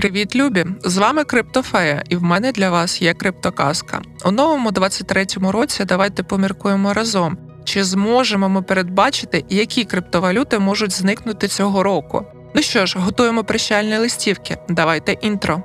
Привіт, 0.00 0.36
любі! 0.36 0.64
З 0.84 0.96
вами 0.96 1.24
Криптофея, 1.24 2.02
і 2.08 2.16
в 2.16 2.22
мене 2.22 2.52
для 2.52 2.70
вас 2.70 3.02
є 3.02 3.14
криптоказка. 3.14 4.02
У 4.24 4.30
новому 4.30 4.70
23-му 4.70 5.52
році 5.52 5.84
давайте 5.84 6.22
поміркуємо 6.22 6.92
разом, 6.92 7.38
чи 7.64 7.84
зможемо 7.84 8.48
ми 8.48 8.62
передбачити, 8.62 9.44
які 9.48 9.84
криптовалюти 9.84 10.58
можуть 10.58 10.92
зникнути 10.92 11.48
цього 11.48 11.82
року. 11.82 12.26
Ну 12.54 12.62
що 12.62 12.86
ж, 12.86 12.98
готуємо 12.98 13.44
прищальні 13.44 13.98
листівки. 13.98 14.56
Давайте 14.68 15.12
інтро. 15.12 15.62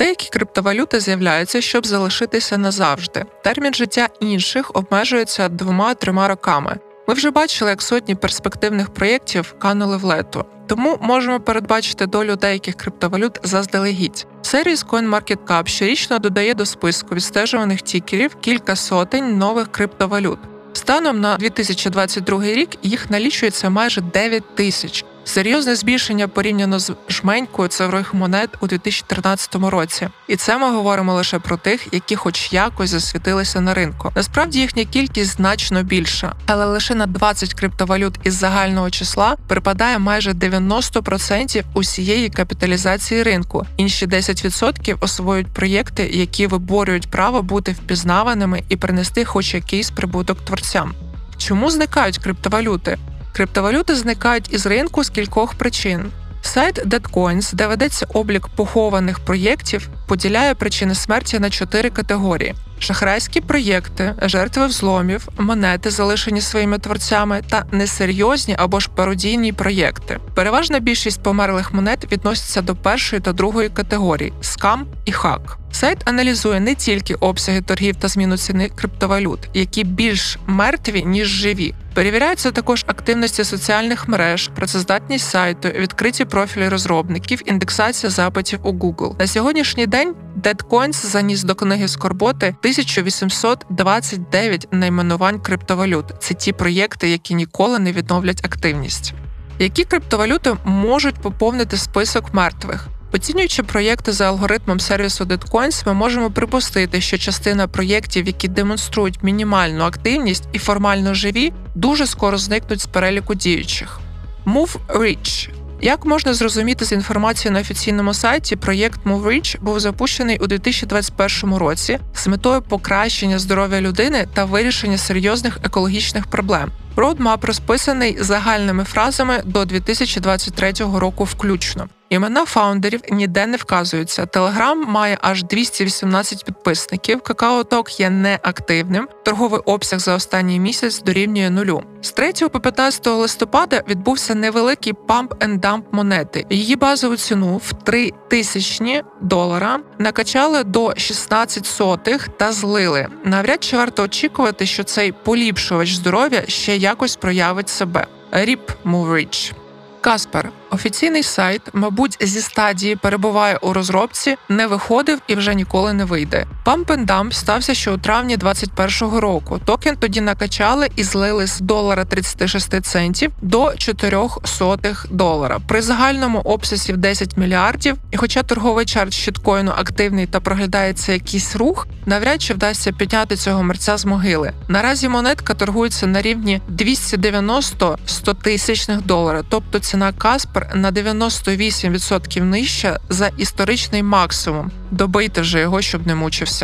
Деякі 0.00 0.28
криптовалюти 0.28 1.00
з'являються, 1.00 1.60
щоб 1.60 1.86
залишитися 1.86 2.58
назавжди. 2.58 3.24
Термін 3.44 3.74
життя 3.74 4.08
інших 4.20 4.70
обмежується 4.74 5.48
двома-трьома 5.48 6.28
роками. 6.28 6.76
Ми 7.08 7.14
вже 7.14 7.30
бачили, 7.30 7.70
як 7.70 7.82
сотні 7.82 8.14
перспективних 8.14 8.94
проєктів 8.94 9.54
канули 9.58 9.96
в 9.96 10.04
лету, 10.04 10.44
тому 10.66 10.98
можемо 11.00 11.40
передбачити 11.40 12.06
долю 12.06 12.36
деяких 12.36 12.74
криптовалют 12.74 13.38
заздалегідь. 13.42 14.26
Сервіс 14.42 14.86
CoinMarketCap 14.86 15.66
щорічно 15.66 16.18
додає 16.18 16.54
до 16.54 16.66
списку 16.66 17.14
відстежуваних 17.14 17.82
тікерів 17.82 18.34
кілька 18.34 18.76
сотень 18.76 19.38
нових 19.38 19.72
криптовалют. 19.72 20.38
Станом 20.72 21.20
на 21.20 21.36
2022 21.36 22.44
рік 22.44 22.70
їх 22.82 23.10
налічується 23.10 23.70
майже 23.70 24.00
9 24.00 24.54
тисяч. 24.54 25.04
Серйозне 25.24 25.76
збільшення 25.76 26.28
порівняно 26.28 26.78
з 26.78 26.92
жменькою 27.08 27.68
цифрових 27.68 28.14
монет 28.14 28.50
у 28.60 28.66
2013 28.66 29.54
році, 29.54 30.08
і 30.28 30.36
це 30.36 30.58
ми 30.58 30.70
говоримо 30.70 31.14
лише 31.14 31.38
про 31.38 31.56
тих, 31.56 31.86
які, 31.92 32.16
хоч 32.16 32.52
якось, 32.52 32.90
засвітилися 32.90 33.60
на 33.60 33.74
ринку. 33.74 34.12
Насправді 34.16 34.60
їхня 34.60 34.84
кількість 34.84 35.30
значно 35.30 35.82
більша, 35.82 36.34
але 36.46 36.64
лише 36.64 36.94
на 36.94 37.06
20 37.06 37.54
криптовалют 37.54 38.18
із 38.24 38.34
загального 38.34 38.90
числа 38.90 39.36
припадає 39.46 39.98
майже 39.98 40.30
90% 40.32 41.64
усієї 41.74 42.30
капіталізації 42.30 43.22
ринку. 43.22 43.66
Інші 43.76 44.06
10% 44.06 44.96
освоюють 45.00 45.54
проєкти, 45.54 46.10
які 46.12 46.46
виборюють 46.46 47.10
право 47.10 47.42
бути 47.42 47.72
впізнаваними 47.72 48.62
і 48.68 48.76
принести 48.76 49.24
хоч 49.24 49.54
якийсь 49.54 49.90
прибуток 49.90 50.44
творцям. 50.44 50.94
Чому 51.36 51.70
зникають 51.70 52.18
криптовалюти? 52.18 52.98
Криптовалюти 53.32 53.94
зникають 53.94 54.52
із 54.52 54.66
ринку 54.66 55.04
з 55.04 55.10
кількох 55.10 55.54
причин. 55.54 56.12
Сайт 56.42 56.86
DeadCoins, 56.86 57.54
де 57.54 57.66
ведеться 57.66 58.06
облік 58.14 58.48
похованих 58.48 59.18
проєктів, 59.18 59.88
поділяє 60.10 60.54
причини 60.54 60.94
смерті 60.94 61.38
на 61.38 61.50
чотири 61.50 61.90
категорії: 61.90 62.54
шахрайські 62.78 63.40
проєкти, 63.40 64.14
жертви 64.22 64.66
взломів, 64.66 65.28
монети, 65.38 65.90
залишені 65.90 66.40
своїми 66.40 66.78
творцями, 66.78 67.42
та 67.50 67.64
несерйозні 67.72 68.54
або 68.58 68.80
ж 68.80 68.90
пародійні 68.96 69.52
проєкти. 69.52 70.18
Переважна 70.34 70.78
більшість 70.78 71.22
померлих 71.22 71.74
монет 71.74 72.12
відноситься 72.12 72.62
до 72.62 72.76
першої 72.76 73.22
та 73.22 73.32
другої 73.32 73.68
категорії 73.68 74.32
скам 74.40 74.86
і 75.04 75.12
хак. 75.12 75.58
Сайт 75.72 75.98
аналізує 76.04 76.60
не 76.60 76.74
тільки 76.74 77.14
обсяги 77.14 77.60
торгів 77.60 77.96
та 77.96 78.08
зміну 78.08 78.36
ціни 78.36 78.68
криптовалют, 78.68 79.40
які 79.54 79.84
більш 79.84 80.38
мертві 80.46 81.02
ніж 81.06 81.28
живі. 81.28 81.74
Перевіряються 81.94 82.50
також 82.50 82.84
активності 82.86 83.44
соціальних 83.44 84.08
мереж, 84.08 84.50
працездатність 84.54 85.30
сайту, 85.30 85.68
відкриті 85.68 86.24
профілі 86.24 86.68
розробників, 86.68 87.42
індексація 87.46 88.10
запитів 88.10 88.58
у 88.62 88.72
Google. 88.72 89.20
На 89.20 89.26
сьогоднішній 89.26 89.86
день 89.86 89.99
DeadCoins 90.42 91.06
заніс 91.06 91.42
до 91.42 91.54
книги 91.54 91.88
Скорботи 91.88 92.46
1829 92.46 94.68
найменувань 94.70 95.40
криптовалют. 95.40 96.06
Це 96.18 96.34
ті 96.34 96.52
проєкти, 96.52 97.10
які 97.10 97.34
ніколи 97.34 97.78
не 97.78 97.92
відновлять 97.92 98.44
активність. 98.44 99.14
Які 99.58 99.84
криптовалюти 99.84 100.56
можуть 100.64 101.14
поповнити 101.14 101.76
список 101.76 102.34
мертвих? 102.34 102.88
Оцінюючи 103.12 103.62
проєкти 103.62 104.12
за 104.12 104.28
алгоритмом 104.28 104.80
сервісу 104.80 105.24
DeadCoins, 105.24 105.82
ми 105.86 105.94
можемо 105.94 106.30
припустити, 106.30 107.00
що 107.00 107.18
частина 107.18 107.68
проєктів, 107.68 108.26
які 108.26 108.48
демонструють 108.48 109.22
мінімальну 109.22 109.84
активність 109.84 110.48
і 110.52 110.58
формально 110.58 111.14
живі, 111.14 111.52
дуже 111.74 112.06
скоро 112.06 112.38
зникнуть 112.38 112.80
з 112.80 112.86
переліку 112.86 113.34
діючих. 113.34 114.00
MoveReach 114.46 115.50
як 115.82 116.04
можна 116.04 116.34
зрозуміти 116.34 116.84
з 116.84 116.92
інформації 116.92 117.52
на 117.52 117.60
офіційному 117.60 118.14
сайті, 118.14 118.56
проєкт 118.56 119.00
MoveReach 119.06 119.60
був 119.60 119.80
запущений 119.80 120.38
у 120.38 120.46
2021 120.46 121.54
році 121.54 121.98
з 122.14 122.26
метою 122.26 122.62
покращення 122.62 123.38
здоров'я 123.38 123.80
людини 123.80 124.26
та 124.34 124.44
вирішення 124.44 124.98
серйозних 124.98 125.58
екологічних 125.64 126.26
проблем. 126.26 126.70
Roadmap 126.96 127.44
розписаний 127.44 128.16
загальними 128.20 128.84
фразами 128.84 129.42
до 129.44 129.64
2023 129.64 130.72
року 130.78 131.24
включно. 131.24 131.88
Імена 132.10 132.44
фаундерів 132.44 133.00
ніде 133.10 133.46
не 133.46 133.56
вказуються. 133.56 134.26
Телеграм 134.26 134.84
має 134.88 135.18
аж 135.20 135.44
218 135.44 136.44
підписників. 136.44 137.20
KakaoTalk 137.20 138.00
є 138.00 138.10
неактивним. 138.10 139.08
Торговий 139.24 139.60
обсяг 139.64 139.98
за 139.98 140.14
останній 140.14 140.60
місяць 140.60 141.02
дорівнює 141.02 141.50
нулю. 141.50 141.82
З 142.00 142.12
3 142.12 142.32
по 142.32 142.60
15 142.60 143.06
листопада 143.06 143.82
відбувся 143.88 144.34
невеликий 144.34 144.92
pump 144.92 145.34
and 145.34 145.58
dump 145.58 145.86
монети. 145.92 146.46
Її 146.50 146.76
базову 146.76 147.16
ціну 147.16 147.56
в 147.56 147.72
3 147.72 148.12
тисячні 148.28 149.02
долара 149.20 149.80
накачали 149.98 150.64
до 150.64 150.94
16 150.96 151.66
сотих 151.66 152.28
та 152.28 152.52
злили. 152.52 153.06
Навряд 153.24 153.64
чи 153.64 153.76
варто 153.76 154.02
очікувати, 154.02 154.66
що 154.66 154.84
цей 154.84 155.12
поліпшувач 155.12 155.94
здоров'я 155.94 156.42
ще 156.48 156.76
якось 156.76 157.16
проявить 157.16 157.68
себе. 157.68 158.06
Ріп 158.32 158.70
Мувріч. 158.84 159.52
Каспер 160.00 160.50
офіційний 160.70 161.22
сайт, 161.22 161.62
мабуть, 161.72 162.16
зі 162.20 162.40
стадії 162.40 162.96
перебуває 162.96 163.56
у 163.56 163.72
розробці, 163.72 164.36
не 164.48 164.66
виходив 164.66 165.20
і 165.26 165.34
вже 165.34 165.54
ніколи 165.54 165.92
не 165.92 166.04
вийде. 166.04 166.46
Dump 166.78 167.32
стався 167.32 167.74
ще 167.74 167.90
у 167.90 167.98
травні 167.98 168.36
2021 168.36 169.18
року. 169.18 169.60
Токен 169.64 169.96
тоді 169.96 170.20
накачали 170.20 170.88
і 170.96 171.02
злили 171.02 171.46
з 171.46 171.60
долара 171.60 172.04
36 172.04 172.80
центів 172.82 173.32
до 173.42 173.74
4 173.76 174.18
сотих 174.44 175.06
долара 175.10 175.58
при 175.68 175.82
загальному 175.82 176.38
обсязі 176.38 176.92
в 176.92 176.96
10 176.96 177.36
мільярдів. 177.36 177.96
І, 178.10 178.16
хоча 178.16 178.42
торговий 178.42 178.86
чарт 178.86 179.12
щиткоїну 179.12 179.72
активний 179.76 180.26
та 180.26 180.40
проглядається 180.40 181.12
якийсь 181.12 181.56
рух, 181.56 181.86
навряд 182.06 182.42
чи 182.42 182.54
вдасться 182.54 182.92
підняти 182.92 183.36
цього 183.36 183.62
мерця 183.62 183.96
з 183.96 184.04
могили. 184.04 184.52
Наразі 184.68 185.08
монетка 185.08 185.54
торгується 185.54 186.06
на 186.06 186.22
рівні 186.22 186.60
290 186.68 187.98
100 188.06 188.34
тисячних 188.34 189.02
доларів, 189.02 189.44
тобто 189.48 189.78
ціна 189.78 190.12
Каспер 190.12 190.70
на 190.74 190.92
98% 190.92 192.42
нижча 192.42 192.98
за 193.08 193.30
історичний 193.36 194.02
максимум. 194.02 194.70
Добийте 194.90 195.40
вже 195.40 195.60
його, 195.60 195.82
щоб 195.82 196.06
не 196.06 196.14
мучився. 196.14 196.59